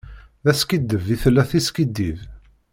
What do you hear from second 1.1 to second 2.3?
i tella tiskiddib.